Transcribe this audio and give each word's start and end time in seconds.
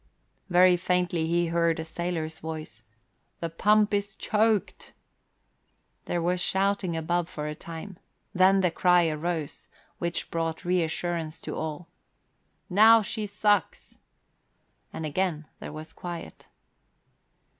Very 0.49 0.77
faintly 0.77 1.27
he 1.27 1.45
heard 1.45 1.79
a 1.79 1.85
sailor's 1.85 2.39
voice, 2.39 2.81
"The 3.39 3.51
pump 3.51 3.93
is 3.93 4.15
choked." 4.15 4.93
There 6.05 6.23
was 6.23 6.41
shouting 6.41 6.97
above 6.97 7.29
for 7.29 7.45
a 7.47 7.53
time, 7.53 7.99
then 8.33 8.61
the 8.61 8.71
cry 8.71 9.07
arose, 9.09 9.67
which 9.99 10.31
brought 10.31 10.65
reassurance 10.65 11.39
to 11.41 11.55
all, 11.55 11.87
"Now 12.67 13.03
she 13.03 13.27
sucks," 13.27 13.99
and 14.91 15.05
again 15.05 15.47
there 15.59 15.71
was 15.71 15.93
quiet. 15.93 16.47